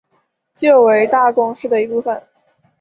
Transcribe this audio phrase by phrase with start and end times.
[0.55, 2.23] 旧为大宫市的一部分。